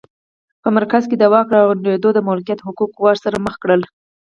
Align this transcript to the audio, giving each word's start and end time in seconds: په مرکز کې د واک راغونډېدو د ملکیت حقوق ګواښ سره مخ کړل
په 0.61 0.67
مرکز 0.77 1.03
کې 1.09 1.15
د 1.19 1.23
واک 1.33 1.47
راغونډېدو 1.55 2.09
د 2.13 2.19
ملکیت 2.29 2.59
حقوق 2.67 2.91
ګواښ 2.99 3.17
سره 3.25 3.37
مخ 3.45 3.55
کړل 3.63 3.81